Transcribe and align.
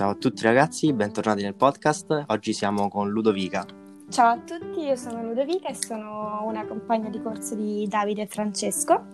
Ciao 0.00 0.12
a 0.12 0.14
tutti 0.14 0.44
ragazzi, 0.44 0.94
bentornati 0.94 1.42
nel 1.42 1.54
podcast. 1.54 2.24
Oggi 2.28 2.54
siamo 2.54 2.88
con 2.88 3.10
Ludovica. 3.10 3.66
Ciao 4.08 4.28
a 4.28 4.38
tutti, 4.38 4.80
io 4.80 4.96
sono 4.96 5.22
Ludovica 5.22 5.68
e 5.68 5.74
sono 5.74 6.42
una 6.46 6.64
compagna 6.64 7.10
di 7.10 7.20
corso 7.20 7.54
di 7.54 7.86
Davide 7.86 8.22
e 8.22 8.26
Francesco 8.26 9.08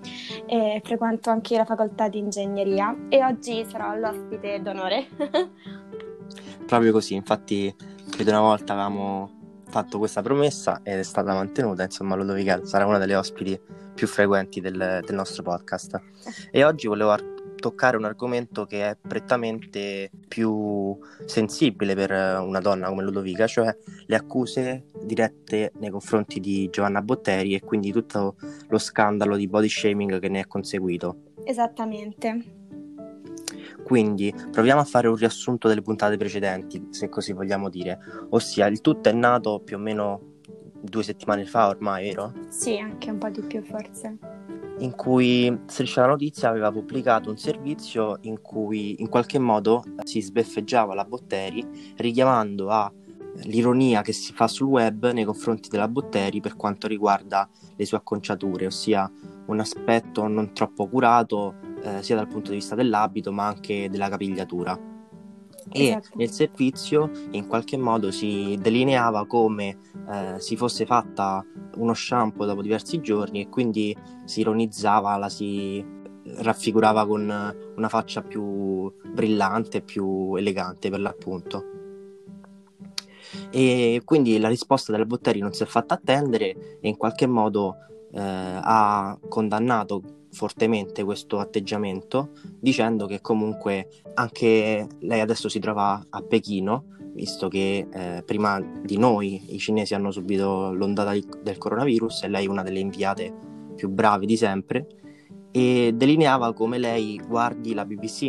e 0.47 0.81
frequento 0.85 1.31
anche 1.31 1.57
la 1.57 1.65
facoltà 1.65 2.09
di 2.09 2.19
ingegneria 2.19 2.97
e 3.09 3.25
oggi 3.25 3.67
sarò 3.69 3.97
l'ospite 3.97 4.63
d'onore. 4.63 5.09
Proprio 6.65 6.93
così, 6.93 7.15
infatti 7.15 7.75
più 8.09 8.23
di 8.23 8.31
una 8.31 8.43
volta 8.43 8.75
avevamo 8.75 9.63
fatto 9.67 9.99
questa 9.99 10.23
promessa 10.23 10.83
ed 10.85 11.01
è 11.01 11.03
stata 11.03 11.35
mantenuta, 11.35 11.83
insomma 11.83 12.15
Ludovica 12.15 12.65
sarà 12.65 12.87
una 12.87 12.99
delle 12.99 13.17
ospiti 13.17 13.61
più 13.93 14.07
frequenti 14.07 14.61
del, 14.61 15.01
del 15.05 15.17
nostro 15.17 15.43
podcast. 15.43 16.01
E 16.53 16.63
oggi 16.63 16.87
volevo 16.87 17.11
toccare 17.67 17.97
un 17.97 18.05
argomento 18.05 18.65
che 18.65 18.91
è 18.91 18.97
prettamente 18.97 20.09
più 20.29 20.97
sensibile 21.25 21.97
per 21.97 22.13
una 22.13 22.61
donna 22.61 22.89
come 22.89 23.03
Ludovica, 23.03 23.49
cioè 23.49 23.77
le 24.07 24.17
accuse 24.17 24.85
dirette 25.03 25.73
nei 25.81 25.91
confronti 25.91 26.39
di 26.39 26.69
Giovanna 26.71 27.03
Botteri 27.03 27.55
e 27.55 27.61
quindi 27.61 27.91
tutto 27.91 28.37
lo 28.69 28.79
scandalo 28.79 29.35
di 29.35 29.49
body 29.49 29.69
shaming 29.69 30.21
che 30.21 30.29
ne 30.29 30.41
è 30.41 30.47
conseguito. 30.47 31.33
Esattamente. 31.45 32.55
Quindi 33.83 34.33
proviamo 34.53 34.81
a 34.81 34.85
fare 34.85 35.09
un 35.09 35.17
riassunto 35.17 35.67
delle 35.67 35.83
puntate 35.83 36.17
precedenti, 36.17 36.89
se 36.91 37.09
così 37.09 37.33
vogliamo 37.33 37.69
dire, 37.69 37.99
ossia 38.31 38.67
il 38.67 38.81
tutto 38.81 39.09
è 39.09 39.13
nato 39.13 39.61
più 39.65 39.77
o 39.77 39.81
meno 39.81 40.35
due 40.81 41.03
settimane 41.03 41.45
fa 41.47 41.67
ormai, 41.67 42.09
vero? 42.09 42.33
Sì, 42.49 42.79
anche 42.79 43.11
un 43.11 43.19
po' 43.19 43.29
di 43.29 43.43
più 43.43 43.63
forse 43.63 44.19
in 44.79 44.95
cui 44.95 45.63
Striscia 45.67 46.03
la 46.03 46.09
Notizia 46.09 46.49
aveva 46.49 46.71
pubblicato 46.71 47.31
un 47.31 47.39
servizio 47.39 48.19
in 48.23 48.41
cui 48.43 49.01
in 49.01 49.09
qualche 49.09 49.39
modo 49.39 49.83
si 50.05 50.21
sbeffeggiava 50.21 50.95
la 50.95 51.05
Botteri 51.05 51.95
richiamando 51.97 52.71
all'ironia 52.71 54.03
che 54.03 54.13
si 54.13 54.33
fa 54.33 54.49
sul 54.49 54.69
web 54.69 55.11
nei 55.13 55.25
confronti 55.25 55.69
della 55.69 55.89
Botteri 55.89 56.41
per 56.41 56.57
quanto 56.57 56.87
riguarda 56.87 57.49
le 57.75 57.85
sue 57.85 57.97
acconciature, 57.97 58.67
ossia 58.67 59.11
un 59.47 59.61
aspetto 59.61 60.27
non 60.27 60.53
troppo 60.53 60.89
curato 60.89 61.55
eh, 61.83 62.03
sia 62.03 62.17
dal 62.17 62.29
punto 62.29 62.51
di 62.51 62.57
vista 62.57 62.75
dell'abito 62.75 63.33
ma 63.33 63.47
anche 63.47 63.89
della 63.89 64.09
capigliatura 64.09 64.95
e 65.73 65.89
esatto. 65.89 66.11
nel 66.15 66.31
servizio 66.31 67.11
in 67.33 67.47
qualche 67.47 67.77
modo 67.77 68.11
si 68.11 68.57
delineava 68.61 69.27
come 69.27 69.79
eh, 70.11 70.39
si 70.39 70.57
fosse 70.57 70.87
fatta 70.87 71.45
uno 71.77 71.93
shampoo 71.93 72.47
dopo 72.47 72.63
diversi 72.63 73.01
giorni 73.01 73.41
e 73.43 73.49
quindi 73.49 73.97
si 74.25 74.41
ironizzava, 74.41 75.17
la 75.17 75.29
si 75.29 75.85
raffigurava 76.39 77.07
con 77.07 77.55
una 77.77 77.89
faccia 77.89 78.23
più 78.23 78.93
brillante, 79.13 79.83
più 79.83 80.35
elegante 80.37 80.91
per 80.91 81.01
l'appunto. 81.01 81.65
E 83.51 84.03
quindi 84.05 84.39
la 84.39 84.49
risposta 84.49 84.93
della 84.93 85.05
Botteri 85.05 85.41
non 85.41 85.53
si 85.53 85.63
è 85.63 85.67
fatta 85.67 85.95
attendere 85.95 86.79
e 86.81 86.89
in 86.89 86.97
qualche 86.97 87.27
modo 87.27 87.77
eh, 88.13 88.21
ha 88.21 89.19
condannato 89.29 90.03
fortemente 90.37 91.03
questo 91.03 91.39
atteggiamento 91.39 92.33
dicendo 92.61 93.07
che 93.07 93.23
comunque 93.23 93.89
anche 94.15 94.87
lei 95.01 95.21
adesso 95.21 95.49
si 95.49 95.59
trova 95.59 96.05
a 96.11 96.21
Pechino 96.21 96.85
visto 97.15 97.49
che 97.49 97.89
eh, 97.91 98.23
prima 98.23 98.61
di 98.61 98.99
noi 98.99 99.55
i 99.55 99.59
cinesi 99.59 99.95
hanno 99.95 100.11
subito 100.11 100.75
l'ondata 100.75 101.13
del 101.43 101.57
coronavirus 101.57 102.25
e 102.25 102.29
lei 102.29 102.45
è 102.45 102.49
una 102.49 102.63
delle 102.63 102.81
inviate 102.81 103.33
più 103.75 103.89
brave 103.89 104.27
di 104.27 104.37
sempre 104.37 104.87
e 105.51 105.93
delineava 105.95 106.53
come 106.53 106.77
lei 106.77 107.19
guardi 107.27 107.73
la 107.73 107.87
BBC 107.87 108.23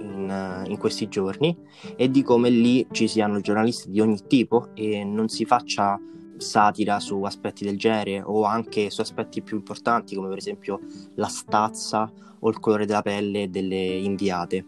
in, 0.00 0.64
in, 0.66 0.76
questi 0.76 1.06
giorni 1.06 1.56
e 1.94 2.10
di 2.10 2.24
come 2.24 2.50
lì 2.50 2.84
ci 2.90 3.06
siano 3.06 3.40
giornalisti 3.40 3.90
di 3.90 4.00
ogni 4.00 4.18
tipo 4.26 4.70
e 4.74 5.04
non 5.04 5.28
si 5.28 5.44
faccia 5.44 5.96
satira 6.44 7.00
su 7.00 7.20
aspetti 7.22 7.64
del 7.64 7.78
genere 7.78 8.22
o 8.24 8.44
anche 8.44 8.90
su 8.90 9.00
aspetti 9.00 9.42
più 9.42 9.56
importanti 9.56 10.14
come 10.14 10.28
per 10.28 10.38
esempio 10.38 10.78
la 11.16 11.26
stazza 11.26 12.10
o 12.38 12.48
il 12.48 12.60
colore 12.60 12.86
della 12.86 13.02
pelle 13.02 13.50
delle 13.50 13.76
inviate 13.76 14.66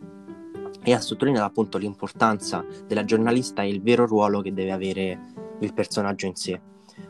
e 0.82 0.92
ha 0.92 1.00
sottolineato 1.00 1.47
appunto 1.47 1.78
l'importanza 1.78 2.64
della 2.87 3.04
giornalista 3.04 3.62
e 3.62 3.69
il 3.69 3.82
vero 3.82 4.06
ruolo 4.06 4.41
che 4.41 4.53
deve 4.53 4.72
avere 4.72 5.19
il 5.60 5.72
personaggio 5.75 6.26
in 6.26 6.37
sé. 6.37 6.60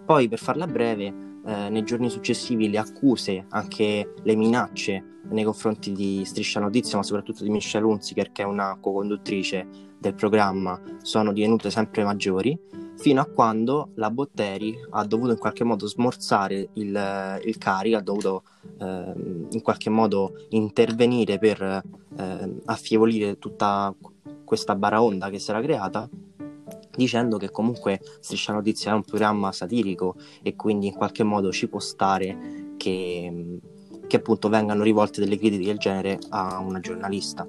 Poi 0.05 0.29
per 0.29 0.39
farla 0.39 0.67
breve, 0.67 1.15
eh, 1.45 1.69
nei 1.69 1.85
giorni 1.85 2.09
successivi 2.09 2.71
le 2.71 2.79
accuse, 2.79 3.45
anche 3.51 4.15
le 4.23 4.35
minacce 4.35 5.21
nei 5.29 5.45
confronti 5.45 5.93
di 5.93 6.25
Striscia 6.25 6.59
Notizia, 6.59 6.97
ma 6.97 7.03
soprattutto 7.03 7.45
di 7.45 7.51
Michelle 7.51 7.85
Hunziker, 7.85 8.33
che 8.33 8.43
è 8.43 8.47
una 8.47 8.79
co-conduttrice 8.81 9.67
del 9.99 10.15
programma, 10.15 10.81
sono 11.03 11.33
divenute 11.33 11.71
sempre 11.71 12.03
maggiori 12.03 12.59
fino 12.97 13.21
a 13.21 13.27
quando 13.27 13.91
la 13.95 14.11
Botteri 14.11 14.77
ha 14.91 15.05
dovuto 15.05 15.33
in 15.33 15.39
qualche 15.39 15.65
modo 15.65 15.87
smorzare 15.87 16.69
il, 16.75 17.41
il 17.45 17.59
carico, 17.59 17.97
ha 17.97 18.03
dovuto 18.03 18.43
eh, 18.79 19.13
in 19.51 19.61
qualche 19.63 19.91
modo 19.91 20.33
intervenire 20.51 21.39
per 21.39 21.61
eh, 21.63 22.55
affievolire 22.65 23.39
tutta 23.39 23.95
questa 24.45 24.75
baraonda 24.75 25.29
che 25.29 25.39
si 25.39 25.51
era 25.51 25.61
creata 25.61 26.09
dicendo 26.97 27.37
che 27.37 27.51
comunque 27.51 28.01
Striscia 28.21 28.53
Notizia 28.53 28.93
è 28.93 28.95
un 28.95 29.05
programma 29.05 29.53
satirico 29.53 30.17
e 30.43 30.57
quindi 30.57 30.87
in 30.87 30.95
qualche 30.95 31.23
modo 31.23 31.53
ci 31.53 31.69
può 31.69 31.79
stare 31.79 32.75
che, 32.79 33.59
che 34.07 34.17
appunto 34.17 34.49
vengano 34.49 34.83
rivolte 34.83 35.21
delle 35.21 35.37
critiche 35.37 35.67
del 35.67 35.79
genere 35.79 36.19
a 36.31 36.59
una 36.59 36.81
giornalista. 36.81 37.47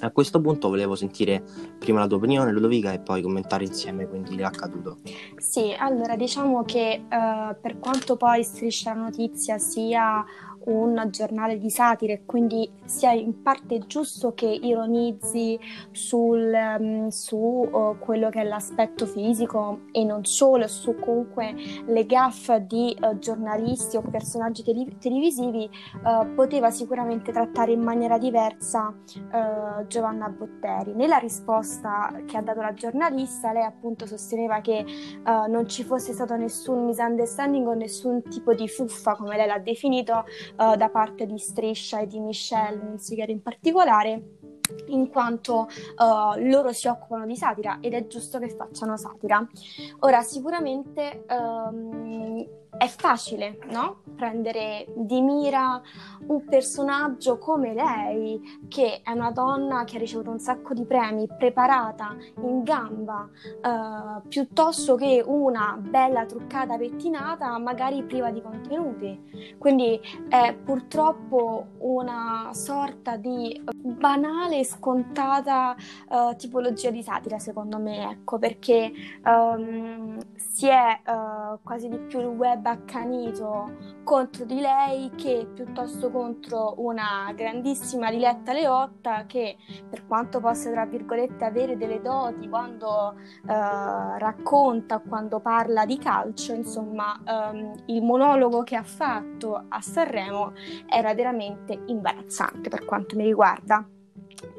A 0.00 0.10
questo 0.10 0.40
punto 0.40 0.68
volevo 0.68 0.94
sentire 0.94 1.42
prima 1.78 2.00
la 2.00 2.06
tua 2.06 2.16
opinione, 2.16 2.52
Ludovica, 2.52 2.92
e 2.92 3.00
poi 3.00 3.22
commentare 3.22 3.64
insieme 3.64 4.06
quindi 4.08 4.36
l'accaduto. 4.36 4.98
Sì, 5.36 5.74
allora 5.76 6.16
diciamo 6.16 6.64
che 6.64 7.02
uh, 7.04 7.56
per 7.60 7.78
quanto 7.78 8.16
poi 8.16 8.42
Striscia 8.42 8.94
la 8.94 9.02
Notizia 9.02 9.58
sia 9.58 10.24
un 10.64 11.08
giornale 11.10 11.58
di 11.58 11.70
satire 11.70 12.22
quindi 12.24 12.70
sia 12.84 13.12
in 13.12 13.42
parte 13.42 13.80
giusto 13.86 14.34
che 14.34 14.46
ironizzi 14.46 15.58
sul, 15.90 16.52
um, 16.78 17.08
su 17.08 17.36
uh, 17.36 17.98
quello 17.98 18.30
che 18.30 18.40
è 18.40 18.44
l'aspetto 18.44 19.06
fisico 19.06 19.80
e 19.92 20.04
non 20.04 20.24
solo, 20.24 20.66
su 20.68 20.96
comunque 20.98 21.54
le 21.86 22.06
gaffe 22.06 22.66
di 22.66 22.96
uh, 23.00 23.18
giornalisti 23.18 23.96
o 23.96 24.02
personaggi 24.02 24.62
tele- 24.62 24.96
televisivi, 24.98 25.68
uh, 26.04 26.34
poteva 26.34 26.70
sicuramente 26.70 27.32
trattare 27.32 27.72
in 27.72 27.80
maniera 27.80 28.18
diversa 28.18 28.94
Giovanna 29.86 30.28
Botteri. 30.28 30.94
Nella 30.94 31.18
risposta 31.18 32.22
che 32.26 32.36
ha 32.36 32.42
dato 32.42 32.60
la 32.60 32.74
giornalista, 32.74 33.52
lei 33.52 33.64
appunto 33.64 34.06
sosteneva 34.06 34.60
che 34.60 34.84
non 35.24 35.68
ci 35.68 35.84
fosse 35.84 36.12
stato 36.12 36.36
nessun 36.36 36.84
misunderstanding 36.84 37.66
o 37.66 37.74
nessun 37.74 38.22
tipo 38.22 38.54
di 38.54 38.68
fuffa, 38.68 39.14
come 39.16 39.36
lei 39.36 39.46
l'ha 39.46 39.58
definito, 39.58 40.24
uh, 40.56 40.76
da 40.76 40.88
parte 40.88 41.26
di 41.26 41.38
Striscia 41.38 42.00
e 42.00 42.06
di 42.06 42.20
Michelle 42.20 42.80
Hunziker 42.80 43.28
in 43.28 43.42
particolare 43.42 44.22
in 44.86 45.08
quanto 45.08 45.68
uh, 45.96 46.38
loro 46.38 46.72
si 46.72 46.86
occupano 46.86 47.26
di 47.26 47.36
satira 47.36 47.78
ed 47.80 47.92
è 47.92 48.06
giusto 48.06 48.38
che 48.38 48.48
facciano 48.50 48.96
satira. 48.96 49.44
Ora, 50.00 50.22
sicuramente 50.22 51.24
um, 51.28 52.46
è 52.76 52.86
facile, 52.86 53.58
no? 53.70 54.00
Prendere 54.16 54.86
di 54.94 55.20
mira 55.20 55.80
un 56.26 56.44
personaggio 56.44 57.38
come 57.38 57.74
lei, 57.74 58.40
che 58.68 59.00
è 59.02 59.10
una 59.12 59.30
donna 59.30 59.84
che 59.84 59.96
ha 59.96 59.98
ricevuto 59.98 60.30
un 60.30 60.38
sacco 60.38 60.74
di 60.74 60.84
premi, 60.84 61.26
preparata, 61.26 62.16
in 62.42 62.62
gamba, 62.62 63.28
uh, 63.62 64.26
piuttosto 64.28 64.94
che 64.94 65.22
una 65.24 65.76
bella 65.78 66.24
truccata 66.24 66.76
pettinata, 66.76 67.58
magari 67.58 68.02
priva 68.04 68.30
di 68.30 68.40
contenuti. 68.40 69.56
Quindi 69.58 70.00
è 70.28 70.54
purtroppo 70.54 71.66
una 71.78 72.50
sorta 72.52 73.16
di 73.16 73.62
banale 73.74 74.64
scontata 74.64 75.74
uh, 76.08 76.36
tipologia 76.36 76.90
di 76.90 77.02
satira, 77.02 77.38
secondo 77.38 77.78
me, 77.78 78.10
ecco, 78.10 78.38
perché 78.38 78.92
um, 79.24 80.18
si 80.36 80.68
è 80.68 81.00
uh, 81.06 81.58
quasi 81.62 81.88
di 81.88 81.98
più 81.98 82.20
il 82.20 82.26
web 82.26 82.59
accanito 82.68 83.98
contro 84.04 84.44
di 84.44 84.60
lei 84.60 85.10
che 85.14 85.48
piuttosto 85.54 86.10
contro 86.10 86.74
una 86.78 87.32
grandissima 87.34 88.10
Diletta 88.10 88.52
Leotta 88.52 89.24
che 89.26 89.56
per 89.88 90.06
quanto 90.06 90.40
possa 90.40 90.70
tra 90.70 90.84
virgolette 90.84 91.44
avere 91.44 91.76
delle 91.76 92.00
doti 92.00 92.48
quando 92.48 93.14
uh, 93.42 93.46
racconta, 93.46 94.98
quando 94.98 95.40
parla 95.40 95.86
di 95.86 95.96
calcio, 95.96 96.52
insomma 96.52 97.18
um, 97.24 97.72
il 97.86 98.02
monologo 98.02 98.62
che 98.62 98.76
ha 98.76 98.82
fatto 98.82 99.64
a 99.68 99.80
Sanremo 99.80 100.52
era 100.86 101.14
veramente 101.14 101.82
imbarazzante 101.86 102.68
per 102.68 102.84
quanto 102.84 103.16
mi 103.16 103.24
riguarda. 103.24 103.86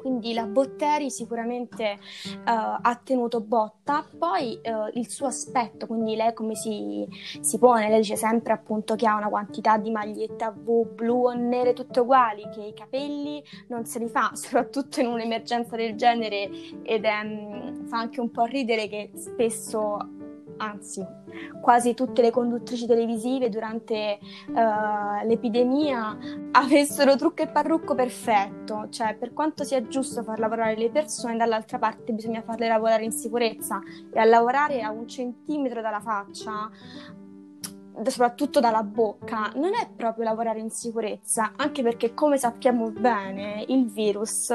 Quindi 0.00 0.32
la 0.32 0.46
Botteri 0.46 1.10
sicuramente 1.10 1.98
uh, 2.34 2.40
ha 2.44 3.00
tenuto 3.02 3.40
botta, 3.40 4.04
poi 4.18 4.60
uh, 4.62 4.98
il 4.98 5.08
suo 5.08 5.26
aspetto, 5.26 5.86
quindi 5.86 6.16
lei 6.16 6.32
come 6.34 6.54
si, 6.54 7.06
si, 7.40 7.58
pone, 7.58 7.88
lei 7.88 8.00
dice 8.00 8.16
sempre 8.16 8.52
appunto 8.52 8.94
che 8.94 9.06
ha 9.06 9.16
una 9.16 9.28
quantità 9.28 9.76
di 9.78 9.90
magliette 9.90 10.44
a 10.44 10.50
V 10.50 10.86
blu 10.94 11.26
o 11.26 11.32
nere 11.32 11.72
tutte 11.72 12.00
uguali, 12.00 12.48
che 12.52 12.62
i 12.62 12.74
capelli 12.74 13.42
non 13.68 13.84
se 13.84 13.98
li 13.98 14.08
fa, 14.08 14.32
soprattutto 14.36 15.00
in 15.00 15.06
un'emergenza 15.06 15.76
del 15.76 15.94
genere. 15.96 16.50
Ed 16.82 17.04
è, 17.04 17.20
um, 17.22 17.86
fa 17.86 17.98
anche 17.98 18.20
un 18.20 18.30
po' 18.30 18.44
ridere 18.44 18.88
che 18.88 19.10
spesso 19.14 20.20
anzi 20.58 21.04
quasi 21.60 21.94
tutte 21.94 22.22
le 22.22 22.30
conduttrici 22.30 22.86
televisive 22.86 23.48
durante 23.48 24.18
uh, 24.48 25.26
l'epidemia 25.26 26.16
avessero 26.52 27.16
trucco 27.16 27.42
e 27.42 27.48
parrucco 27.48 27.94
perfetto, 27.94 28.88
cioè 28.90 29.16
per 29.16 29.32
quanto 29.32 29.64
sia 29.64 29.86
giusto 29.86 30.22
far 30.22 30.38
lavorare 30.38 30.76
le 30.76 30.90
persone, 30.90 31.36
dall'altra 31.36 31.78
parte 31.78 32.12
bisogna 32.12 32.42
farle 32.42 32.68
lavorare 32.68 33.04
in 33.04 33.12
sicurezza 33.12 33.80
e 34.12 34.18
a 34.18 34.24
lavorare 34.24 34.82
a 34.82 34.90
un 34.90 35.06
centimetro 35.08 35.80
dalla 35.80 36.00
faccia 36.00 36.70
soprattutto 38.06 38.60
dalla 38.60 38.82
bocca, 38.82 39.52
non 39.54 39.74
è 39.74 39.88
proprio 39.94 40.24
lavorare 40.24 40.60
in 40.60 40.70
sicurezza, 40.70 41.52
anche 41.56 41.82
perché 41.82 42.14
come 42.14 42.38
sappiamo 42.38 42.90
bene 42.90 43.64
il 43.68 43.86
virus 43.90 44.52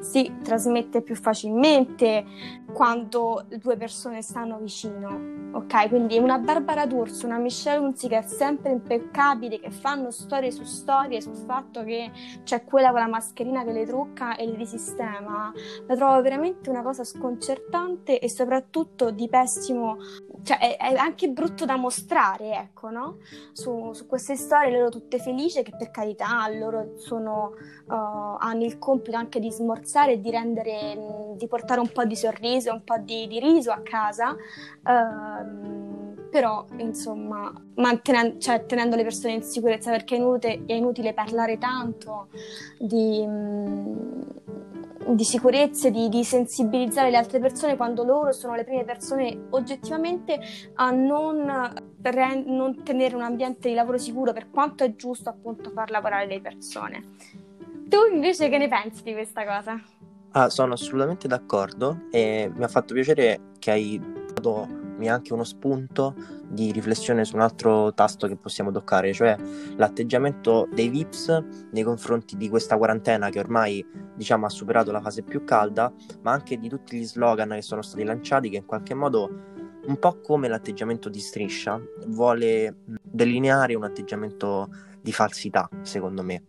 si 0.00 0.32
trasmette 0.42 1.00
più 1.00 1.14
facilmente 1.14 2.24
quando 2.72 3.44
due 3.48 3.76
persone 3.76 4.22
stanno 4.22 4.58
vicino, 4.58 5.56
ok? 5.56 5.88
Quindi 5.88 6.18
una 6.18 6.38
Barbara 6.38 6.86
D'Urso, 6.86 7.26
una 7.26 7.38
Michelle 7.38 7.78
Hunziker 7.78 8.24
sempre 8.24 8.72
impeccabili 8.72 9.60
che 9.60 9.70
fanno 9.70 10.10
storie 10.10 10.50
su 10.50 10.64
storie 10.64 11.20
sul 11.20 11.36
fatto 11.36 11.84
che 11.84 12.10
c'è 12.44 12.64
quella 12.64 12.90
con 12.90 13.00
la 13.00 13.08
mascherina 13.08 13.64
che 13.64 13.72
le 13.72 13.86
trucca 13.86 14.36
e 14.36 14.46
le 14.46 14.56
risistema, 14.56 15.52
la 15.86 15.94
trovo 15.94 16.20
veramente 16.22 16.70
una 16.70 16.82
cosa 16.82 17.04
sconcertante 17.04 18.18
e 18.18 18.28
soprattutto 18.28 19.10
di 19.10 19.28
pessimo 19.28 19.98
cioè 20.42 20.58
è, 20.58 20.76
è, 20.76 20.94
anche 20.94 21.28
brutto 21.28 21.64
da 21.64 21.76
mostrare, 21.76 22.54
ecco, 22.54 22.90
no? 22.90 23.18
Su, 23.52 23.92
su, 23.92 24.06
queste 24.06 24.36
storie 24.36 24.72
loro 24.72 24.90
tutte 24.90 25.18
felici 25.18 25.62
che 25.62 25.72
per 25.76 25.90
carità 25.90 26.48
loro 26.48 26.94
sono, 26.96 27.52
uh, 27.86 27.94
hanno 28.38 28.64
il 28.64 28.78
compito 28.78 29.16
anche 29.16 29.38
di 29.38 29.50
smorzare 29.50 30.12
e 30.12 30.20
di 30.20 30.30
rendere, 30.30 31.34
di 31.36 31.46
portare 31.46 31.80
un 31.80 31.90
po' 31.92 32.04
di 32.04 32.16
sorriso, 32.16 32.61
un 32.70 32.82
po' 32.84 32.98
di, 32.98 33.26
di 33.26 33.38
riso 33.40 33.70
a 33.70 33.80
casa, 33.82 34.30
uh, 34.30 36.28
però 36.30 36.64
insomma 36.78 37.52
mantenendo, 37.76 38.38
cioè, 38.38 38.64
tenendo 38.64 38.96
le 38.96 39.02
persone 39.02 39.34
in 39.34 39.42
sicurezza 39.42 39.90
perché 39.90 40.14
è 40.14 40.18
inutile, 40.18 40.62
è 40.66 40.72
inutile 40.72 41.14
parlare 41.14 41.58
tanto 41.58 42.28
di... 42.78 43.22
Um, 43.24 44.30
di 45.08 45.24
sicurezza, 45.24 45.90
di, 45.90 46.08
di, 46.08 46.24
sensibilizzare 46.24 47.10
le 47.10 47.16
altre 47.16 47.40
persone 47.40 47.76
quando 47.76 48.04
loro 48.04 48.32
sono 48.32 48.54
le 48.54 48.64
prime 48.64 48.84
persone 48.84 49.46
oggettivamente 49.50 50.40
a 50.74 50.90
non, 50.90 51.72
pre- 52.00 52.42
non 52.46 52.82
tenere 52.82 53.14
un 53.14 53.22
ambiente 53.22 53.68
di 53.68 53.74
lavoro 53.74 53.98
sicuro 53.98 54.32
per 54.32 54.50
quanto 54.50 54.84
è 54.84 54.94
giusto 54.94 55.28
appunto 55.28 55.70
far 55.70 55.90
lavorare 55.90 56.26
le 56.26 56.40
persone. 56.40 57.16
Tu 57.88 57.98
invece 58.12 58.48
che 58.48 58.58
ne 58.58 58.68
pensi 58.68 59.02
di 59.02 59.12
questa 59.12 59.44
cosa? 59.44 59.80
Ah, 60.34 60.48
sono 60.48 60.72
assolutamente 60.72 61.28
d'accordo 61.28 62.06
e 62.10 62.50
mi 62.54 62.64
ha 62.64 62.68
fatto 62.68 62.94
piacere 62.94 63.50
che 63.58 63.70
hai 63.70 64.00
dato 64.32 64.66
anche 65.02 65.32
uno 65.32 65.44
spunto 65.44 66.14
di 66.48 66.70
riflessione 66.70 67.24
su 67.24 67.34
un 67.34 67.42
altro 67.42 67.92
tasto 67.92 68.26
che 68.28 68.36
possiamo 68.36 68.70
toccare, 68.70 69.12
cioè 69.12 69.36
l'atteggiamento 69.76 70.68
dei 70.72 70.88
VIPs 70.88 71.44
nei 71.72 71.82
confronti 71.82 72.36
di 72.36 72.48
questa 72.48 72.78
quarantena 72.78 73.28
che 73.28 73.40
ormai 73.40 73.84
diciamo 74.14 74.46
ha 74.46 74.48
superato 74.48 74.90
la 74.90 75.00
fase 75.00 75.22
più 75.22 75.44
calda, 75.44 75.92
ma 76.22 76.32
anche 76.32 76.56
di 76.56 76.68
tutti 76.68 76.96
gli 76.96 77.04
slogan 77.04 77.50
che 77.50 77.62
sono 77.62 77.82
stati 77.82 78.04
lanciati 78.04 78.48
che 78.48 78.58
in 78.58 78.64
qualche 78.64 78.94
modo 78.94 79.28
un 79.84 79.98
po' 79.98 80.20
come 80.20 80.48
l'atteggiamento 80.48 81.08
di 81.08 81.20
striscia 81.20 81.78
vuole 82.06 82.76
delineare 83.02 83.74
un 83.74 83.84
atteggiamento 83.84 84.68
di 85.00 85.12
falsità, 85.12 85.68
secondo 85.82 86.22
me 86.22 86.44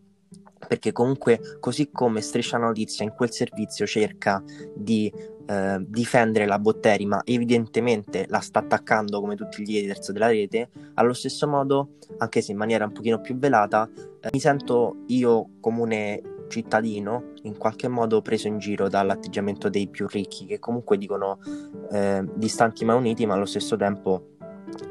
perché 0.68 0.92
comunque 0.92 1.40
così 1.60 1.90
come 1.92 2.22
Striscia 2.22 2.58
Notizia 2.58 3.04
in 3.04 3.14
quel 3.16 3.32
servizio 3.32 3.86
cerca 3.86 4.44
di 4.76 5.12
eh, 5.46 5.78
difendere 5.86 6.46
la 6.46 6.60
Botteri, 6.60 7.06
ma 7.06 7.22
evidentemente 7.24 8.26
la 8.30 8.40
sta 8.40 8.60
attaccando 8.60 9.20
come 9.20 9.36
tutti 9.36 9.64
gli 9.64 9.78
haters 9.78 10.12
della 10.12 10.28
rete, 10.28 10.70
allo 10.96 11.14
stesso 11.14 11.48
modo, 11.48 11.96
anche 12.18 12.42
se 12.42 12.52
in 12.52 12.58
maniera 12.58 12.86
un 12.86 12.92
pochino 12.92 13.20
più 13.20 13.38
velata, 13.38 13.90
eh, 14.22 14.30
mi 14.32 14.40
sento 14.40 15.04
io 15.08 15.50
comune 15.60 16.22
cittadino 16.48 17.32
in 17.44 17.58
qualche 17.58 17.88
modo 17.88 18.22
preso 18.22 18.48
in 18.48 18.60
giro 18.60 18.88
dall'atteggiamento 18.88 19.70
dei 19.70 19.88
più 19.88 20.08
ricchi 20.08 20.46
che 20.46 20.60
comunque 20.60 20.98
dicono 20.98 21.40
eh, 21.92 22.24
distanti 22.36 22.86
ma 22.86 22.94
uniti 22.94 23.26
ma 23.26 23.34
allo 23.34 23.46
stesso 23.46 23.76
tempo 23.76 24.33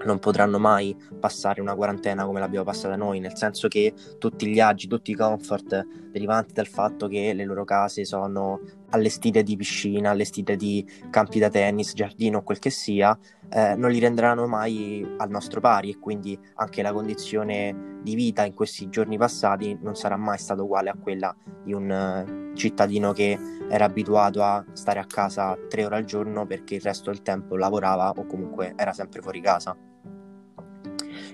non 0.05 0.19
potranno 0.19 0.59
mai 0.59 0.97
passare 1.19 1.61
una 1.61 1.75
quarantena 1.75 2.25
come 2.25 2.41
l'abbiamo 2.41 2.65
passata 2.65 2.97
noi, 2.97 3.21
nel 3.21 3.37
senso 3.37 3.69
che 3.69 3.95
tutti 4.19 4.47
gli 4.47 4.61
agi, 4.61 4.89
tutti 4.89 5.11
i 5.11 5.15
comfort 5.15 5.87
derivanti 6.11 6.53
dal 6.53 6.67
fatto 6.67 7.09
che 7.09 7.33
le 7.33 7.45
loro 7.45 7.65
case 7.65 8.05
sono 8.05 8.61
allestite 8.93 9.43
di 9.43 9.57
piscina, 9.57 10.11
allestite 10.11 10.57
di 10.57 10.87
campi 11.11 11.39
da 11.39 11.51
tennis, 11.51 11.93
giardino 11.95 12.39
o 12.39 12.43
quel 12.43 12.59
che 12.59 12.71
sia, 12.71 13.17
eh, 13.51 13.75
non 13.77 13.91
li 13.91 13.99
renderanno 13.99 14.47
mai 14.47 15.07
al 15.19 15.29
nostro 15.29 15.61
pari 15.61 15.91
e 15.91 15.99
quindi 15.99 16.39
anche 16.55 16.83
la 16.83 16.93
condizione 16.93 17.99
di 18.03 18.15
vita 18.15 18.45
in 18.45 18.55
questi 18.55 18.89
giorni 18.89 19.19
passati 19.19 19.77
non 19.81 19.95
sarà 19.95 20.17
mai 20.17 20.39
stata 20.39 20.63
uguale 20.63 20.91
a 20.91 20.97
quella 21.01 21.35
di 21.63 21.73
un 21.73 22.53
uh, 22.53 22.57
cittadino 22.57 23.13
che 23.13 23.39
era 23.69 23.85
abituato 23.85 24.43
a 24.43 24.65
stare 24.73 24.99
a 24.99 25.07
casa 25.07 25.57
tre 25.69 25.85
ore 25.85 25.97
al 25.97 26.05
giorno 26.05 26.47
perché 26.47 26.77
il 26.77 26.81
resto 26.81 27.11
del 27.11 27.23
tempo 27.23 27.57
lavorava 27.57 28.11
o 28.11 28.27
comunque 28.27 28.73
era 28.77 28.93
sempre 28.93 29.21
fuori 29.23 29.41
casa. 29.41 29.77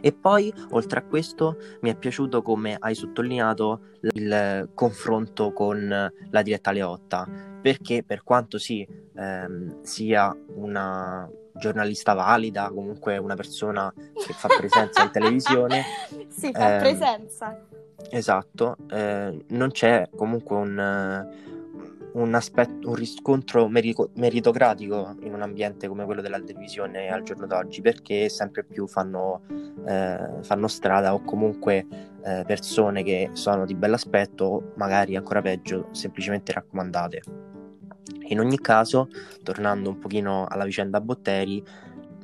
E 0.00 0.12
poi, 0.12 0.52
oltre 0.70 1.00
a 1.00 1.04
questo, 1.04 1.56
mi 1.80 1.90
è 1.90 1.96
piaciuto 1.96 2.42
come 2.42 2.76
hai 2.78 2.94
sottolineato 2.94 3.80
il 4.14 4.70
confronto 4.74 5.52
con 5.52 6.12
la 6.30 6.42
diretta 6.42 6.70
Leotta, 6.70 7.26
perché 7.60 8.02
per 8.02 8.22
quanto 8.22 8.58
sì, 8.58 8.86
ehm, 9.14 9.82
sia 9.82 10.34
una 10.54 11.28
giornalista 11.54 12.14
valida, 12.14 12.70
comunque 12.72 13.18
una 13.18 13.34
persona 13.34 13.92
che 13.94 14.32
fa 14.32 14.48
presenza 14.48 15.02
in 15.02 15.10
televisione. 15.10 15.82
sì, 16.28 16.52
fa 16.52 16.74
ehm, 16.74 16.80
presenza. 16.80 17.60
Esatto, 18.10 18.76
eh, 18.90 19.44
non 19.48 19.70
c'è 19.70 20.08
comunque 20.16 20.56
un 20.56 21.57
un, 22.18 22.34
aspetto, 22.34 22.88
un 22.88 22.94
riscontro 22.94 23.68
meritocratico 23.68 25.16
in 25.22 25.34
un 25.34 25.42
ambiente 25.42 25.88
come 25.88 26.04
quello 26.04 26.20
della 26.20 26.40
televisione 26.40 27.08
al 27.08 27.22
giorno 27.22 27.46
d'oggi, 27.46 27.80
perché 27.80 28.28
sempre 28.28 28.64
più 28.64 28.86
fanno, 28.86 29.42
eh, 29.86 30.42
fanno 30.42 30.68
strada 30.68 31.14
o 31.14 31.22
comunque 31.22 31.86
eh, 32.24 32.44
persone 32.46 33.02
che 33.02 33.30
sono 33.32 33.64
di 33.64 33.74
bell'aspetto, 33.74 34.72
magari 34.76 35.16
ancora 35.16 35.40
peggio, 35.40 35.88
semplicemente 35.92 36.52
raccomandate. 36.52 37.22
In 38.28 38.40
ogni 38.40 38.58
caso, 38.58 39.08
tornando 39.42 39.90
un 39.90 39.98
pochino 39.98 40.46
alla 40.48 40.64
vicenda 40.64 41.00
Botteri, 41.00 41.62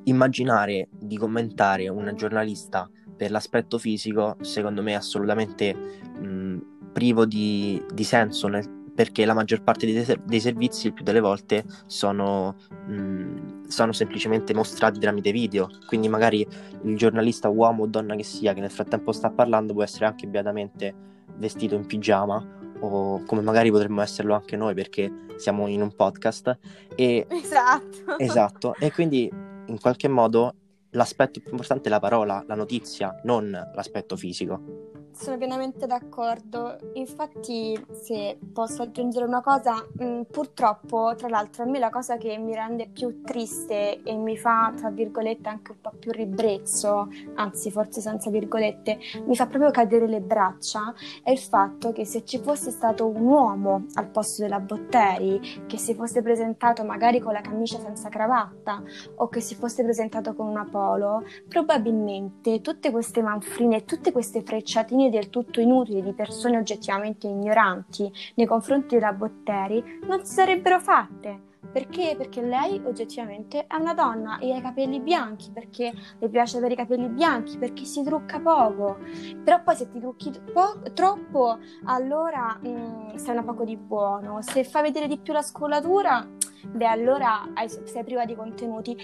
immaginare 0.05 0.89
di 0.91 1.17
commentare 1.17 1.89
un 1.89 2.13
giornalista 2.15 2.91
per 3.17 3.31
l'aspetto 3.31 3.79
fisico, 3.79 4.37
secondo 4.41 4.83
me 4.83 4.93
è 4.93 4.97
assolutamente 4.97 5.73
mh, 5.73 6.91
privo 6.93 7.25
di, 7.25 7.83
di 7.93 8.05
senso 8.05 8.49
nel, 8.49 8.74
perché 8.95 9.25
la 9.25 9.35
maggior 9.35 9.63
parte 9.63 9.87
dei, 9.87 10.19
dei 10.25 10.41
servizi, 10.41 10.89
il 10.89 10.93
più 10.93 11.05
delle 11.05 11.21
volte, 11.21 11.65
sono, 11.87 12.57
mh, 12.87 13.67
sono, 13.69 13.93
semplicemente 13.93 14.55
mostrati 14.55 15.01
tramite 15.01 15.33
video. 15.33 15.69
Quindi 15.87 16.09
magari 16.09 16.47
il 16.83 16.97
giornalista 16.97 17.49
uomo 17.49 17.83
o 17.83 17.87
donna 17.87 18.15
che 18.15 18.23
sia, 18.23 18.53
che 18.55 18.61
nel 18.61 18.71
frattempo 18.71 19.13
sta 19.13 19.31
parlando, 19.31 19.73
può 19.73 19.83
essere 19.83 20.07
anche 20.07 20.27
beatamente 20.27 20.95
vestito 21.37 21.75
in 21.75 21.87
pigiama 21.87 22.63
o 22.81 23.23
come 23.25 23.41
magari 23.41 23.71
potremmo 23.71 24.03
esserlo 24.03 24.35
anche 24.35 24.57
noi 24.57 24.75
perché 24.75 25.11
siamo 25.37 25.67
in 25.67 25.83
un 25.83 25.95
podcast. 25.95 26.59
E, 26.95 27.27
esatto. 27.31 28.19
Esatto. 28.19 28.75
E 28.79 28.93
quindi 28.93 29.31
in 29.67 29.81
qualche 29.81 30.09
modo 30.09 30.55
l'aspetto 30.91 31.41
più 31.41 31.51
importante 31.51 31.89
è 31.89 31.91
la 31.91 32.01
parola, 32.01 32.45
la 32.47 32.55
notizia, 32.55 33.21
non 33.25 33.51
l'aspetto 33.75 34.17
fisico. 34.17 34.93
Sono 35.15 35.39
pienamente 35.39 35.87
d'accordo. 35.87 36.77
Infatti, 36.95 37.81
se 37.93 38.37
posso 38.53 38.83
aggiungere 38.83 39.25
una 39.25 39.43
cosa, 39.43 39.75
mh, 39.75 40.05
mm, 40.05 40.21
purtroppo, 40.23 41.15
tra 41.17 41.29
l'altro, 41.29 41.63
a 41.63 41.67
me 41.67 41.79
la 41.79 41.89
cosa 41.89 42.17
che 42.17 42.37
mi 42.37 42.53
rende 42.53 42.89
più 42.89 43.23
triste 43.23 44.03
e 44.03 44.17
mi 44.17 44.37
fa, 44.37 44.73
tra 44.77 44.91
virgolette, 44.91 45.49
anche 45.49 45.71
un 45.71 45.81
po' 45.81 45.93
più 45.97 46.11
ribrezzo, 46.11 47.09
anzi, 47.35 47.71
forse 47.71 48.01
senza 48.01 48.29
virgolette, 48.29 48.99
mi 49.27 49.37
fa 49.37 49.47
proprio 49.47 49.71
cadere 49.71 50.09
le 50.09 50.21
braccia, 50.21 50.93
è 51.23 51.31
il 51.31 51.39
fatto 51.39 51.93
che 51.93 52.05
se 52.05 52.25
ci 52.25 52.41
fosse 52.41 52.73
stato 52.73 53.07
un 53.07 53.25
uomo 53.25 53.87
al 53.95 54.09
posto 54.09 54.43
della 54.43 54.59
Botteri, 54.59 55.63
che 55.67 55.79
si 55.79 55.95
fosse 55.95 56.23
presentato 56.23 56.83
magari 56.85 57.21
con 57.21 57.33
la 57.33 57.41
camicia 57.41 57.79
senza 57.79 58.09
cravatta 58.09 58.83
o 59.17 59.29
che 59.29 59.41
si 59.41 59.55
fosse 59.55 59.85
presentato 59.85 60.35
con 60.35 60.49
una 60.49 60.67
polo, 60.69 61.23
probabilmente 61.49 62.61
tutte 62.61 62.91
queste 62.91 63.23
manfrine 63.23 63.85
tutte 63.85 64.11
queste 64.11 64.43
frecciatine 64.43 65.03
opinioni 65.05 65.11
del 65.11 65.31
tutto 65.31 65.61
inutili 65.61 66.03
di 66.03 66.13
persone 66.13 66.59
oggettivamente 66.59 67.27
ignoranti 67.27 68.11
nei 68.35 68.47
confronti 68.47 68.95
della 68.95 69.13
Botteri 69.13 70.01
non 70.07 70.25
si 70.25 70.35
sarebbero 70.35 70.81
fatte. 70.81 71.53
Perché? 71.73 72.15
Perché 72.17 72.41
lei 72.41 72.81
oggettivamente 72.85 73.67
è 73.67 73.75
una 73.77 73.95
donna 73.95 74.39
e 74.39 74.53
ha 74.53 74.59
i 74.59 74.61
capelli 74.61 75.01
bianchi, 75.01 75.51
perché 75.51 75.93
le 76.19 76.29
piace 76.29 76.59
avere 76.59 76.75
i 76.75 76.77
capelli 76.77 77.09
bianchi, 77.09 77.59
perché 77.59 77.85
si 77.85 78.05
trucca 78.05 78.39
poco. 78.39 78.99
Però 79.43 79.61
poi 79.63 79.75
se 79.75 79.91
ti 79.91 79.99
trucchi 79.99 80.31
po- 80.53 80.81
troppo, 80.93 81.59
allora 81.87 82.57
mh, 82.61 82.69
mm, 82.69 83.15
sei 83.17 83.33
una 83.33 83.43
poco 83.43 83.65
di 83.65 83.77
buono. 83.77 84.41
Se 84.43 84.63
fai 84.63 84.83
vedere 84.83 85.09
di 85.09 85.19
più 85.19 85.33
la 85.33 85.43
scollatura, 85.43 86.25
beh 86.65 86.87
allora 86.87 87.43
sei 87.85 88.05
priva 88.05 88.25
di 88.25 88.37
contenuti. 88.37 88.97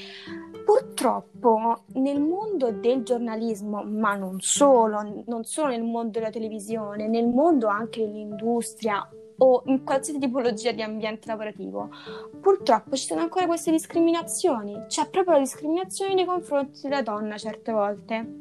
Purtroppo 0.70 1.82
nel 1.94 2.20
mondo 2.20 2.70
del 2.70 3.02
giornalismo, 3.02 3.82
ma 3.82 4.14
non 4.14 4.38
solo, 4.38 5.24
non 5.26 5.42
solo 5.42 5.70
nel 5.70 5.82
mondo 5.82 6.20
della 6.20 6.30
televisione, 6.30 7.08
nel 7.08 7.26
mondo 7.26 7.66
anche 7.66 8.06
dell'industria 8.06 9.04
o 9.38 9.62
in 9.64 9.82
qualsiasi 9.82 10.20
tipologia 10.20 10.70
di 10.70 10.82
ambiente 10.82 11.26
lavorativo, 11.26 11.88
purtroppo 12.40 12.94
ci 12.94 13.04
sono 13.04 13.20
ancora 13.20 13.46
queste 13.46 13.72
discriminazioni. 13.72 14.84
C'è 14.86 15.10
proprio 15.10 15.34
la 15.34 15.40
discriminazione 15.40 16.14
nei 16.14 16.24
confronti 16.24 16.82
della 16.82 17.02
donna 17.02 17.36
certe 17.36 17.72
volte, 17.72 18.34